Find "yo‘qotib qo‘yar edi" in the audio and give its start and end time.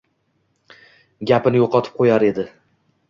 1.61-2.47